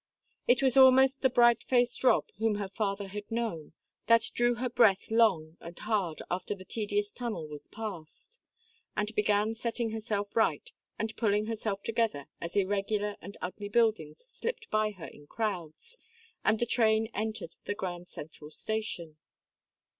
[0.47, 3.73] It was almost the bright faced Rob whom her father had known
[4.07, 8.39] that drew her breath long and hard after the tedious tunnel was passed,
[8.97, 14.71] and began setting herself right and pulling herself together as irregular and ugly buildings slipped
[14.71, 15.99] by her in crowds,
[16.43, 19.17] and the train entered the Grand Central Station.